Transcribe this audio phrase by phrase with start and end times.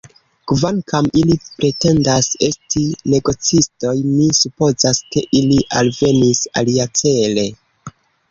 [0.51, 2.81] Kvankam ili pretendas esti
[3.15, 7.47] negocistoj, mi supozas, ke ili alvenis aliacele.